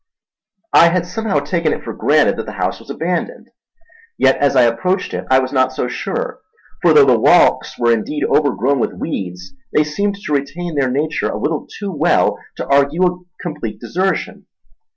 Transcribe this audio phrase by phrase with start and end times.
[0.73, 3.51] I had somehow taken it for granted that the house was abandoned,
[4.17, 6.39] yet as I approached it I was not so sure;
[6.81, 11.29] for though the walks were indeed overgrown with weeds, they seemed to retain their nature
[11.29, 14.47] a little too well to argue complete desertion.